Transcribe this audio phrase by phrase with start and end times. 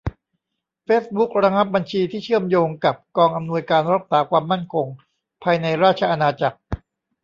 [0.85, 4.87] เฟซบุ๊กระงับบัญชีที่เชื่อมโยงกับ กองอำนวยการรักษาความมั่นคง
[5.43, 6.59] ภายในราชอาณาจักร